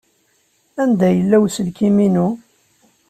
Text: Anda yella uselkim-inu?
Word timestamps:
Anda 0.83 1.07
yella 1.11 1.37
uselkim-inu? 1.45 2.27